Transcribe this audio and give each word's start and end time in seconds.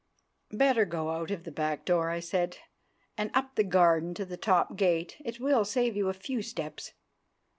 "Better 0.51 0.83
go 0.83 1.11
out 1.11 1.29
of 1.29 1.43
the 1.43 1.51
back 1.51 1.85
door," 1.85 2.09
I 2.09 2.19
said, 2.21 2.57
"and 3.19 3.29
up 3.35 3.53
the 3.53 3.63
garden 3.63 4.15
to 4.15 4.25
the 4.25 4.35
top 4.35 4.75
gate; 4.75 5.15
it 5.23 5.39
will 5.39 5.63
save 5.63 5.95
you 5.95 6.09
a 6.09 6.13
few 6.15 6.41
steps." 6.41 6.93